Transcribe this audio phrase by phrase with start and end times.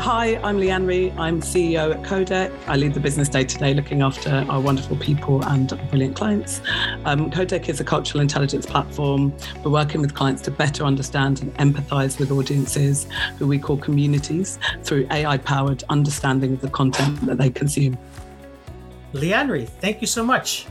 [0.00, 1.14] Hi, I'm Lianre.
[1.18, 2.50] I'm CEO at Codec.
[2.66, 6.62] I lead the business day to day looking after our wonderful people and brilliant clients.
[7.04, 9.30] Um, Codec is a cultural intelligence platform.
[9.62, 14.58] We're working with clients to better understand and empathize with audiences who we call communities
[14.84, 17.98] through AI powered understanding of the content that they consume.
[19.12, 20.66] Lianre, thank you so much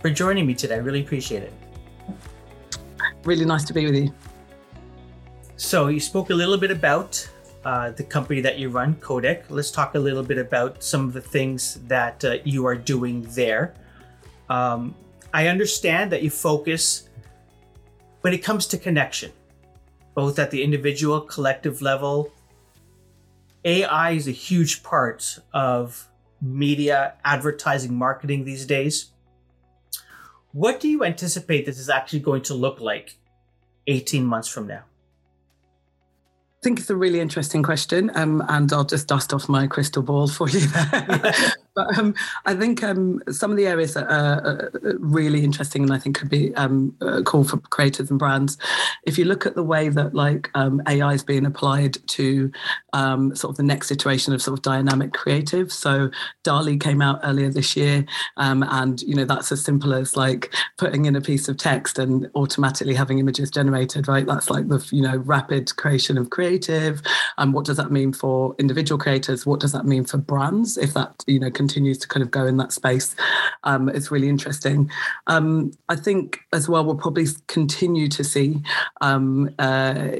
[0.00, 0.76] for joining me today.
[0.76, 1.52] I really appreciate it.
[3.24, 4.14] Really nice to be with you.
[5.56, 7.28] So, you spoke a little bit about
[7.64, 9.44] uh, the company that you run, Codec.
[9.48, 13.22] Let's talk a little bit about some of the things that uh, you are doing
[13.30, 13.74] there.
[14.48, 14.94] Um,
[15.32, 17.08] I understand that you focus
[18.22, 19.32] when it comes to connection,
[20.14, 22.32] both at the individual, collective level.
[23.64, 26.08] AI is a huge part of
[26.40, 29.10] media, advertising, marketing these days.
[30.52, 33.16] What do you anticipate this is actually going to look like
[33.86, 34.84] 18 months from now?
[36.60, 40.02] I think it's a really interesting question, um, and I'll just dust off my crystal
[40.02, 40.66] ball for you.
[41.78, 42.12] But um,
[42.44, 46.28] I think um, some of the areas that are really interesting and I think could
[46.28, 48.58] be um, cool for creators and brands.
[49.04, 52.50] If you look at the way that like um, AI is being applied to
[52.94, 55.72] um, sort of the next iteration of sort of dynamic creative.
[55.72, 56.10] So
[56.42, 58.04] DALL-E came out earlier this year,
[58.38, 61.98] um, and you know that's as simple as like putting in a piece of text
[61.98, 64.08] and automatically having images generated.
[64.08, 67.02] Right, that's like the you know rapid creation of creative.
[67.36, 69.46] And what does that mean for individual creators?
[69.46, 70.76] What does that mean for brands?
[70.76, 73.14] If that you know can continues to kind of go in that space.
[73.64, 74.90] Um, it's really interesting.
[75.26, 78.62] Um, I think as well, we'll probably continue to see
[79.02, 80.12] um, uh,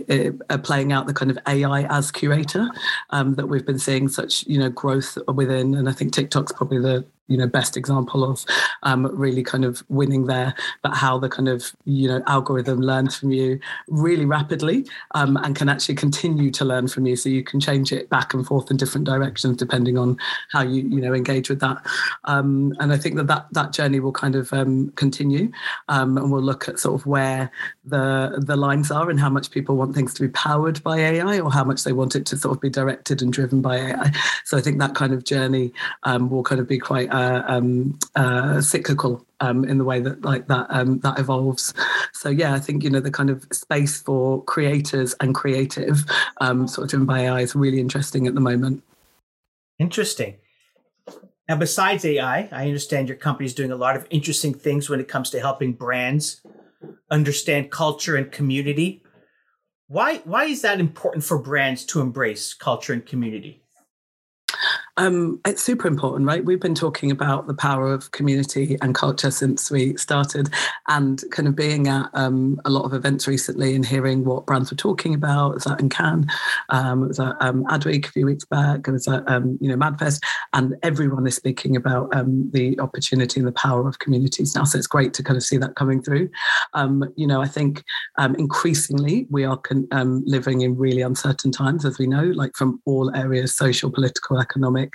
[0.51, 2.69] uh, playing out the kind of AI as curator
[3.11, 6.81] um, that we've been seeing such you know growth within, and I think TikTok's probably
[6.81, 8.45] the you know best example of
[8.83, 13.17] um, really kind of winning there but how the kind of you know algorithm learns
[13.17, 17.17] from you really rapidly um, and can actually continue to learn from you.
[17.17, 20.17] So you can change it back and forth in different directions depending on
[20.51, 21.79] how you you know engage with that.
[22.25, 25.51] Um, and i think that that, that journey will kind of um, continue
[25.89, 27.51] um, and we'll look at sort of where
[27.85, 31.41] the the lines are and how much people want things to be powered by ai
[31.41, 34.13] or how much they want it to sort of be directed and driven by ai
[34.45, 35.73] so i think that kind of journey
[36.05, 37.13] um, will kind of be quite
[37.47, 41.75] um, uh, cyclical um, in the way that like that um, that evolves.
[42.13, 46.05] So yeah, I think you know the kind of space for creators and creative,
[46.41, 48.83] um, sort of driven by AI, is really interesting at the moment.
[49.79, 50.37] Interesting.
[51.49, 55.01] Now, besides AI, I understand your company is doing a lot of interesting things when
[55.01, 56.43] it comes to helping brands
[57.11, 59.03] understand culture and community.
[59.87, 63.63] Why why is that important for brands to embrace culture and community?
[64.99, 66.45] Um, it's super important, right?
[66.45, 70.51] We've been talking about the power of community and culture since we started,
[70.89, 74.73] and kind of being at um, a lot of events recently and hearing what brands
[74.73, 75.55] were talking about.
[75.55, 76.29] Was that in Cannes?
[76.71, 78.89] Um, was at um, Adweek a few weeks back.
[78.89, 80.21] It was at um, you know Madfest,
[80.53, 84.65] and everyone is speaking about um, the opportunity and the power of communities now.
[84.65, 86.29] So it's great to kind of see that coming through.
[86.75, 87.85] Um, you know, I think
[88.19, 89.87] increasingly we are con-
[90.27, 94.88] living in really uncertain times, as we know, like from all areas, social, political, economic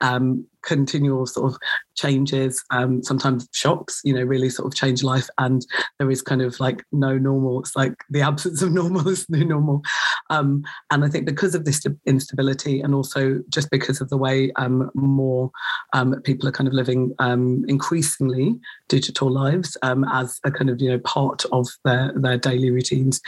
[0.00, 1.58] um, continual sort of
[1.96, 5.28] changes, um, sometimes shocks, you know, really sort of change life.
[5.38, 5.64] And
[5.98, 7.60] there is kind of like no normal.
[7.60, 9.82] It's like the absence of normal is the normal.
[10.30, 14.52] Um, and I think because of this instability and also just because of the way
[14.56, 15.50] um, more
[15.92, 18.54] um, people are kind of living um, increasingly
[18.88, 23.20] digital lives um, as a kind of, you know, part of their, their daily routines,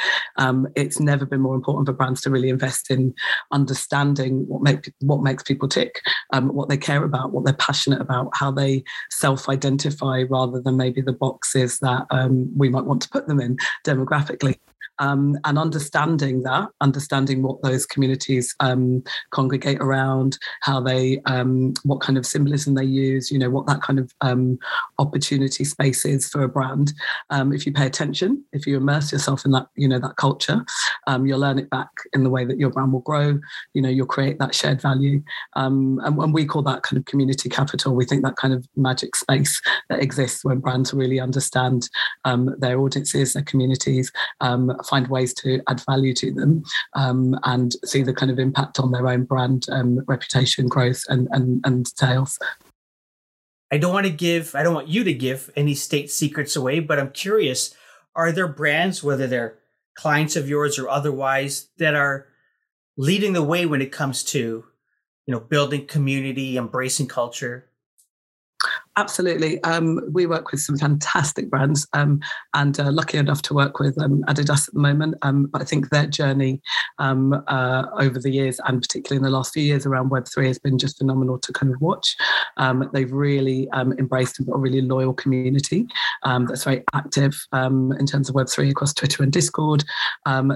[0.76, 3.14] it's never been more important for brands to really invest in
[3.52, 6.00] understanding what, make, what makes people tick,
[6.32, 11.12] what they care about, what they're passionate about, how they self-identify rather than maybe the
[11.12, 12.06] boxes that
[12.56, 13.56] we might want to put them in
[13.86, 14.58] demographically
[15.00, 22.00] um, and understanding that, understanding what those communities um, congregate around, how they, um, what
[22.00, 24.58] kind of symbolism they use, you know, what that kind of um,
[24.98, 26.92] opportunity space is for a brand.
[27.30, 30.64] Um, if you pay attention, if you immerse yourself in that, you know, that culture,
[31.06, 33.40] um, you'll learn it back in the way that your brand will grow.
[33.74, 35.22] You know, you'll create that shared value,
[35.56, 37.94] and, and we call that kind of community capital.
[37.94, 41.88] We think that kind of magic space that exists when brands really understand
[42.58, 46.62] their audiences, their communities, um, find ways to add value to them
[46.94, 51.28] um, and see the kind of impact on their own brand um, reputation growth and,
[51.30, 52.38] and, and sales.
[53.70, 56.80] I don't want to give, I don't want you to give any state secrets away,
[56.80, 57.74] but I'm curious
[58.16, 59.58] are there brands, whether they're
[59.94, 62.26] clients of yours or otherwise, that are
[62.96, 64.64] leading the way when it comes to
[65.26, 67.69] you know building community embracing culture
[68.96, 69.62] Absolutely.
[69.62, 72.20] Um, we work with some fantastic brands um,
[72.54, 75.14] and uh, lucky enough to work with um, Adidas at the moment.
[75.22, 76.60] Um, but I think their journey
[76.98, 80.58] um, uh, over the years and particularly in the last few years around Web3 has
[80.58, 82.16] been just phenomenal to kind of watch.
[82.56, 85.86] Um, they've really embraced and got a really loyal community
[86.24, 89.84] that's very active in terms of Web3 across Twitter and Discord.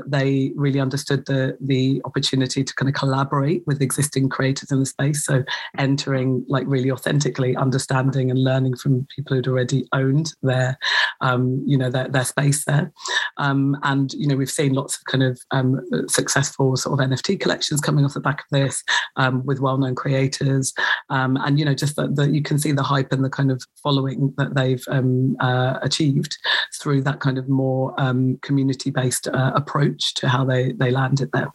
[0.07, 4.87] they really understood the, the opportunity to kind of collaborate with existing creators in the
[4.87, 5.25] space.
[5.25, 5.45] So
[5.79, 10.79] entering like really authentically understanding and learning from people who'd already owned their,
[11.21, 12.93] um, you know, their, their space there.
[13.37, 17.41] Um, and, you know, we've seen lots of kind of um, successful sort of NFT
[17.41, 18.83] collections coming off the back of this
[19.17, 20.73] um, with well-known creators.
[21.11, 23.51] Um, and, you know, just that, that you can see the hype and the kind
[23.51, 26.37] of following that they've um, uh, achieved
[26.81, 27.95] through that kind of more
[28.43, 31.53] community-based uh, approach to how they, they landed there.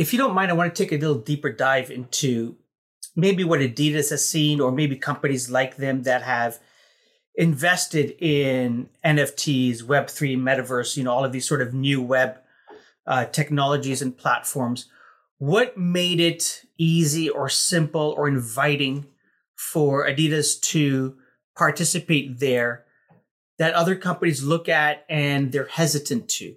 [0.00, 2.56] If you don't mind, I want to take a little deeper dive into
[3.20, 6.58] maybe what Adidas has seen, or maybe companies like them that have
[7.34, 12.38] invested in NFTs, Web3, Metaverse, you know, all of these sort of new web
[13.06, 14.88] uh, technologies and platforms.
[15.38, 19.06] What made it easy or simple or inviting
[19.56, 21.16] for Adidas to
[21.56, 22.84] participate there
[23.58, 26.56] that other companies look at and they're hesitant to?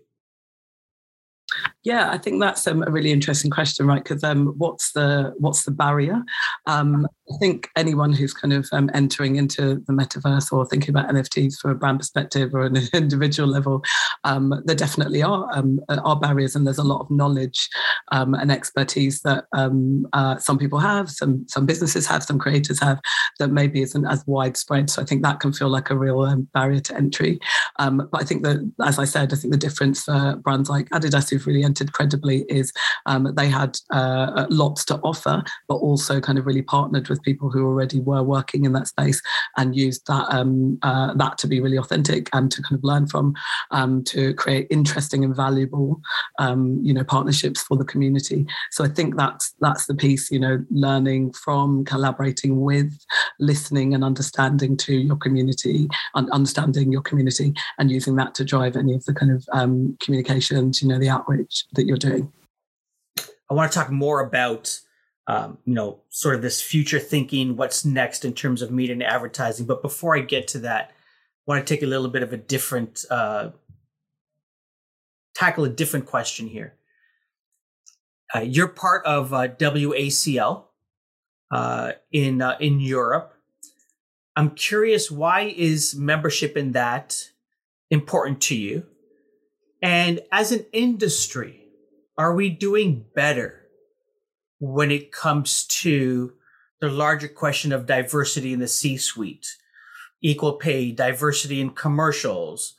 [1.84, 4.02] Yeah, I think that's um, a really interesting question, right?
[4.02, 6.24] Because um, what's the what's the barrier?
[6.66, 11.10] Um, I think anyone who's kind of um, entering into the metaverse or thinking about
[11.10, 13.82] NFTs from a brand perspective or an individual level,
[14.26, 17.70] um, there definitely are um, are barriers, and there's a lot of knowledge
[18.12, 22.80] um, and expertise that um, uh, some people have, some some businesses have, some creators
[22.82, 23.00] have
[23.40, 24.90] that maybe isn't as widespread.
[24.90, 27.40] So I think that can feel like a real um, barrier to entry.
[27.78, 31.30] but I think that, as I said, I think the difference for brands like Adidas
[31.30, 32.74] who've really entered credibly is
[33.36, 37.66] they had uh, lots to offer, but also kind of really partnered with people who
[37.66, 39.22] already were working in that space
[39.58, 43.08] and used that um, uh, that to be really authentic and to kind of learn
[43.08, 43.34] from
[43.72, 46.02] um, to create interesting and valuable
[46.40, 48.46] um, you know partnerships for the community.
[48.72, 52.94] So I think that's that's the piece you know learning from collaborating with
[53.40, 58.76] listening and understanding to your community and understanding your community and using that to drive
[58.76, 62.32] any of the kind of um, communications you know the outreach that you're doing.
[63.50, 64.80] I want to talk more about
[65.28, 69.04] um, you know, sort of this future thinking, what's next in terms of media and
[69.04, 69.66] advertising.
[69.66, 70.94] But before I get to that, I
[71.46, 73.52] want to take a little bit of a different, uh,
[75.36, 76.76] tackle a different question here.
[78.36, 80.64] Uh, you're part of uh, WACL
[81.52, 83.36] uh, in uh, in Europe.
[84.36, 87.30] I'm curious, why is membership in that
[87.92, 88.88] important to you?
[89.84, 91.68] And as an industry,
[92.18, 93.63] are we doing better
[94.66, 96.32] when it comes to
[96.80, 99.58] the larger question of diversity in the C suite,
[100.22, 102.76] equal pay, diversity in commercials.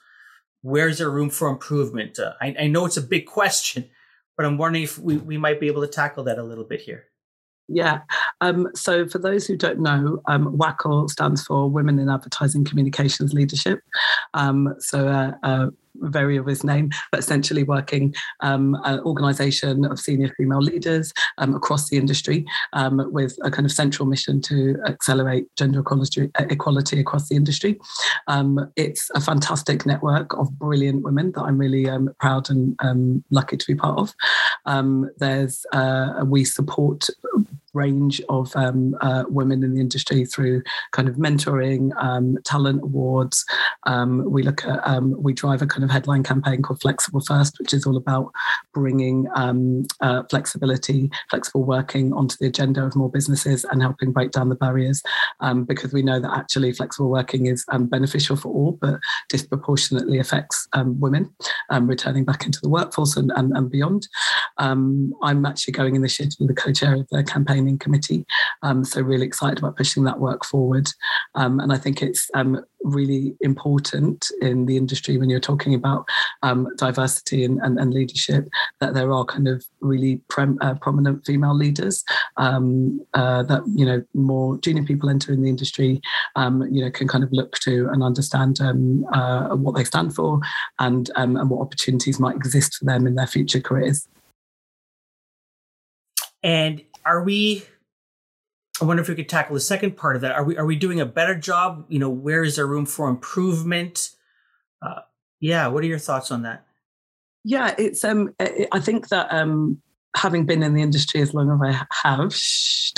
[0.63, 2.19] Where's there room for improvement?
[2.19, 3.91] Uh, I, I, know it's a big question,
[4.35, 6.81] but I'm wondering if we, we might be able to tackle that a little bit
[6.81, 7.05] here.
[7.69, 8.01] Yeah.
[8.41, 10.57] Um, so, for those who don't know, um,
[11.09, 13.81] stands for Women in Advertising Communications Leadership.
[14.35, 20.01] Um, so, uh, uh, very of his name, but essentially working um, an organisation of
[20.01, 24.77] senior female leaders um, across the industry um, with a kind of central mission to
[24.87, 27.79] accelerate gender equality, equality across the industry.
[28.27, 33.25] Um, it's a fantastic network of brilliant women that I'm really um, proud and um,
[33.31, 34.15] lucky to be part of.
[35.19, 37.09] there's uh, we support
[37.75, 40.63] range of um, uh, women in the industry through
[40.93, 43.45] kind of mentoring, um, talent awards.
[43.85, 47.59] Um, we look at, um, we drive a kind of headline campaign called Flexible First,
[47.59, 48.33] which is all about
[48.73, 54.31] bringing um, uh, flexibility, flexible working onto the agenda of more businesses and helping break
[54.31, 55.03] down the barriers.
[55.41, 60.69] Um, because we know that actually flexible working is beneficial for all, but disproportionately affects
[60.75, 61.35] women
[61.81, 64.07] returning back into the workforce and, and, and beyond.
[64.59, 68.25] I'm actually going in this year to be the co-chair of the campaign training committee.
[68.63, 70.89] Um, so really excited about pushing that work forward.
[71.35, 76.07] Um, and I think it's um, really important in the industry when you're talking about
[76.43, 78.49] um, diversity and, and, and, leadership
[78.81, 82.05] that there are kind of really prem, uh, prominent female leaders
[82.37, 86.01] um, uh, that you know more junior people entering the industry
[86.37, 90.41] you know can kind of look to and understand uh, what they stand for
[90.79, 94.09] and and what opportunities might exist for them in their future careers.
[96.43, 97.65] And are we
[98.81, 100.33] I wonder if we could tackle the second part of that.
[100.33, 101.85] Are we are we doing a better job?
[101.89, 104.11] You know, where is there room for improvement?
[104.83, 105.01] Uh,
[105.41, 106.67] yeah, what are your thoughts on that?
[107.45, 109.81] Yeah, it's um, I think that um,
[110.17, 112.93] having been in the industry as long as I have, shh,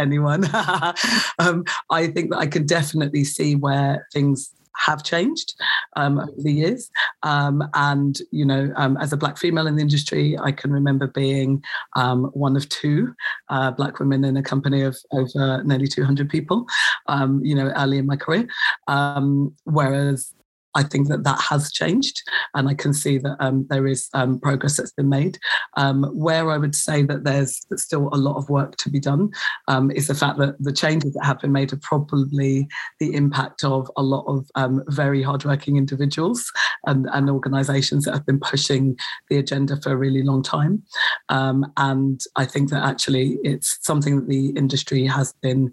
[0.00, 0.44] anyone.
[1.38, 5.54] um, I think that I can definitely see where things have changed
[5.96, 6.90] um, over the years.
[7.22, 11.06] Um, and, you know, um, as a Black female in the industry, I can remember
[11.06, 11.62] being
[11.96, 13.14] um, one of two
[13.48, 16.66] uh, Black women in a company of over nearly 200 people,
[17.06, 18.48] um, you know, early in my career.
[18.88, 20.34] Um, whereas
[20.74, 22.22] I think that that has changed,
[22.54, 25.38] and I can see that um, there is um, progress that's been made.
[25.76, 29.30] Um, where I would say that there's still a lot of work to be done
[29.68, 33.64] um, is the fact that the changes that have been made are probably the impact
[33.64, 36.50] of a lot of um, very hardworking individuals
[36.86, 38.96] and, and, organisations that have been pushing
[39.28, 40.82] the agenda for a really long time.
[41.28, 45.72] Um, and I think that actually it's something that the industry has been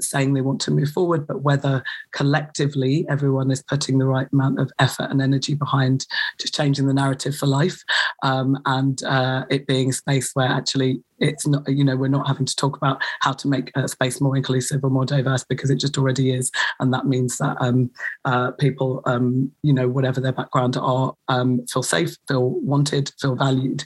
[0.00, 4.32] saying they want to move forward, but whether collectively everyone is putting the right right
[4.32, 6.06] amount of effort and energy behind
[6.38, 7.82] just changing the narrative for life.
[8.22, 12.26] Um, and uh, it being a space where actually it's not you know we're not
[12.26, 15.70] having to talk about how to make a space more inclusive or more diverse because
[15.70, 16.50] it just already is.
[16.80, 17.90] And that means that um,
[18.24, 23.36] uh, people um, you know whatever their background are um, feel safe feel wanted feel
[23.36, 23.84] valued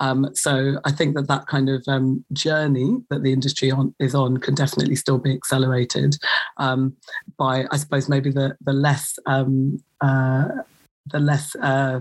[0.00, 4.14] um, so i think that that kind of um, journey that the industry on, is
[4.14, 6.16] on can definitely still be accelerated
[6.58, 6.96] um,
[7.38, 9.44] by i suppose maybe the the less uh,
[11.06, 12.00] the less uh,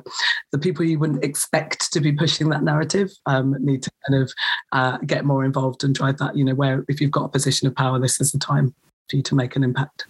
[0.52, 4.34] the people you wouldn't expect to be pushing that narrative um, need to kind of
[4.72, 6.36] uh, get more involved and drive that.
[6.36, 8.74] You know, where if you've got a position of power, this is the time
[9.10, 10.08] for you to make an impact.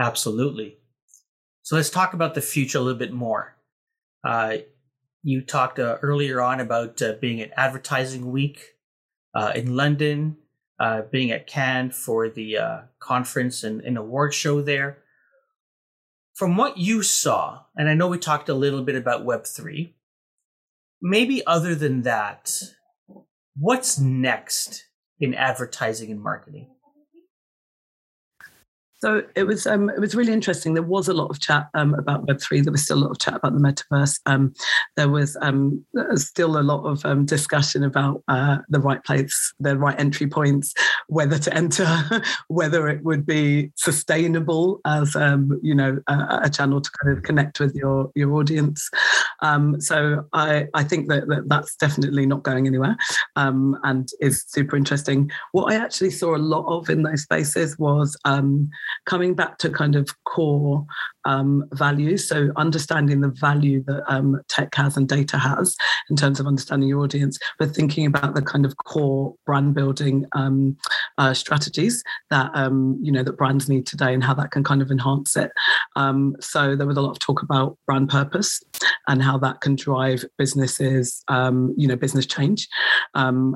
[0.00, 0.78] Absolutely.
[1.62, 3.56] So let's talk about the future a little bit more.
[4.22, 4.58] Uh,
[5.24, 8.74] you talked uh, earlier on about uh, being at Advertising Week
[9.34, 10.36] uh, in London,
[11.10, 12.58] being at Cannes for the
[13.00, 14.98] conference and, and award show there
[16.34, 19.92] from what you saw, and I know we talked a little bit about Web3,
[21.00, 22.52] maybe other than that,
[23.56, 24.84] what's next
[25.20, 26.73] in advertising and marketing?
[29.04, 30.72] So it was um, it was really interesting.
[30.72, 32.62] There was a lot of chat um, about Web three.
[32.62, 34.18] There was still a lot of chat about the metaverse.
[34.24, 34.54] Um,
[34.96, 35.84] there was um,
[36.14, 40.72] still a lot of um, discussion about uh, the right place, the right entry points,
[41.08, 41.86] whether to enter,
[42.48, 47.24] whether it would be sustainable as um, you know a, a, channel to kind of
[47.24, 48.88] connect with your your audience.
[49.80, 52.96] So I I think that, that, that's definitely not going anywhere,
[53.36, 55.30] and is super interesting.
[55.52, 59.96] What I actually saw a lot of in those spaces was coming back to kind
[59.96, 60.86] of core
[61.24, 62.28] um, values.
[62.28, 65.76] So understanding the value that um, tech has and data has
[66.10, 70.26] in terms of understanding your audience, but thinking about the kind of core brand building
[70.32, 70.76] um,
[71.18, 74.82] uh, strategies that um, you know that brands need today and how that can kind
[74.82, 75.50] of enhance it.
[75.96, 78.60] Um, so there was a lot of talk about brand purpose
[79.08, 82.68] and how that can drive businesses, um, you know, business change,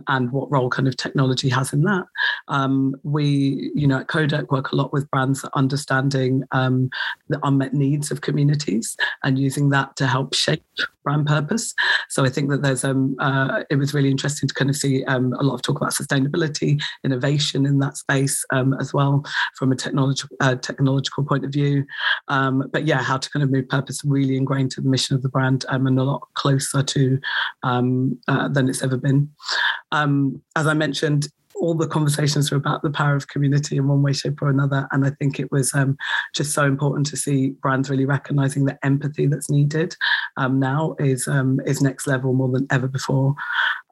[0.08, 2.04] and what role kind of technology has in that.
[3.02, 8.20] we, you know, at Codec work a lot with brands understanding the unmet needs of
[8.20, 10.64] communities and using that to help shape
[11.08, 11.74] brand purpose.
[12.08, 15.04] So I think that there's um uh, it was really interesting to kind of see
[15.04, 19.72] um, a lot of talk about sustainability, innovation in that space um, as well from
[19.72, 21.84] a technological uh, technological point of view.
[22.28, 25.22] Um, but yeah, how to kind of move purpose really ingrained to the mission of
[25.22, 27.18] the brand um, and a lot closer to
[27.62, 29.30] um, uh, than it's ever been.
[29.92, 31.28] Um, as I mentioned,
[31.60, 34.86] all the conversations were about the power of community in one way, shape, or another.
[34.92, 35.96] And I think it was um,
[36.34, 39.96] just so important to see brands really recognizing the empathy that's needed
[40.36, 43.34] um, now is um, is next level more than ever before.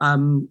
[0.01, 0.49] Um,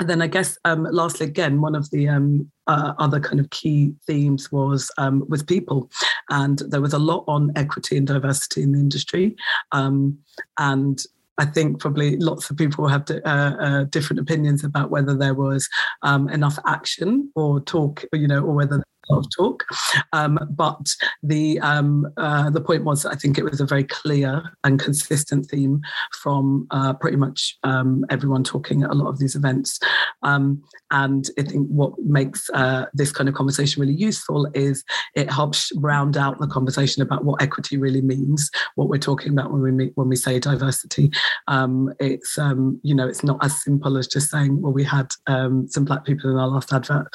[0.00, 3.50] and then I guess um, lastly, again, one of the um, uh, other kind of
[3.50, 5.90] key themes was um, with people,
[6.30, 9.36] and there was a lot on equity and diversity in the industry,
[9.72, 10.18] um,
[10.58, 11.04] and
[11.40, 15.70] I think probably lots of people have uh, uh, different opinions about whether there was
[16.02, 18.82] um, enough action or talk, you know, or whether
[19.18, 19.64] of talk.
[20.12, 24.42] Um, but the um, uh, the point was, I think it was a very clear
[24.64, 25.80] and consistent theme
[26.22, 29.78] from uh, pretty much um, everyone talking at a lot of these events.
[30.22, 35.30] Um, and I think what makes uh, this kind of conversation really useful is it
[35.30, 39.62] helps round out the conversation about what equity really means, what we're talking about when
[39.62, 41.10] we meet, when we say diversity.
[41.48, 45.08] Um, it's um, you know it's not as simple as just saying, well, we had
[45.26, 47.08] some black people in our last advert,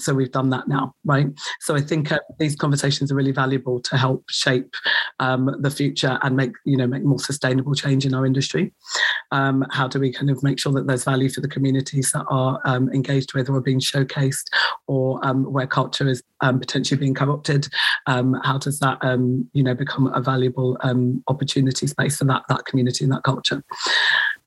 [0.00, 1.13] so we've done that now, right?
[1.14, 1.26] Right?
[1.60, 4.74] So I think uh, these conversations are really valuable to help shape
[5.20, 8.72] um, the future and make you know make more sustainable change in our industry.
[9.30, 12.24] Um, how do we kind of make sure that there's value for the communities that
[12.28, 14.44] are um, engaged with or being showcased,
[14.86, 17.68] or um, where culture is um, potentially being co-opted?
[18.06, 18.98] How does that
[19.52, 20.76] you know become a valuable
[21.28, 23.62] opportunity space for that that community and that culture?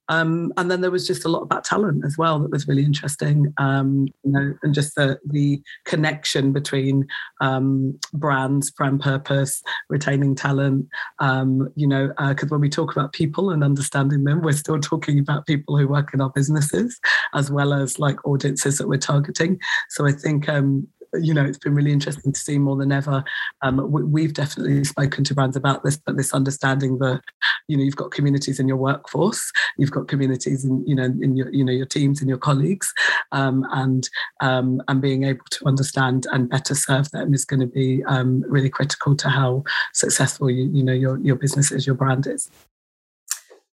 [0.10, 2.84] Um, and then there was just a lot about talent as well that was really
[2.84, 3.54] interesting.
[3.58, 7.08] Um, you know, and just the the connection between
[7.42, 10.88] um, brands, brand purpose, retaining talent.
[11.20, 14.80] Um, you know, because uh, when we talk about people and understanding them, we're still
[14.80, 17.00] talking about people who work in our businesses
[17.34, 19.60] as well as like audiences that we're targeting.
[19.90, 23.24] So I think um, you know, it's been really interesting to see more than ever.
[23.62, 27.22] Um, we, have definitely spoken to brands about this, but this understanding that,
[27.68, 31.36] you know, you've got communities in your workforce, you've got communities in, you know, in
[31.36, 32.94] your, you know, your teams and your colleagues,
[33.32, 34.10] um, and
[34.42, 38.44] um, and being able to understand and better serve them is going to be um,
[38.48, 42.50] really critical to how successful you, you know, your your business is, your brand is.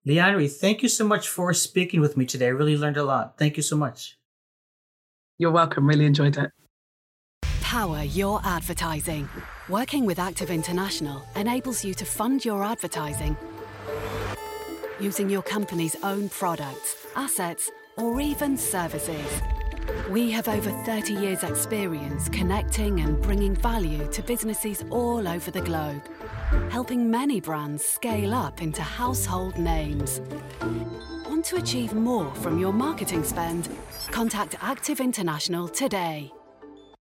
[0.06, 2.46] Lianre, thank you so much for speaking with me today.
[2.46, 3.38] I really learned a lot.
[3.38, 4.18] Thank you so much.
[5.38, 5.86] You're welcome.
[5.86, 6.50] Really enjoyed it.
[7.72, 9.26] Power your advertising.
[9.70, 13.34] Working with Active International enables you to fund your advertising
[15.00, 19.40] using your company's own products, assets, or even services.
[20.10, 25.62] We have over 30 years' experience connecting and bringing value to businesses all over the
[25.62, 26.02] globe,
[26.68, 30.20] helping many brands scale up into household names.
[31.26, 33.70] Want to achieve more from your marketing spend?
[34.10, 36.30] Contact Active International today.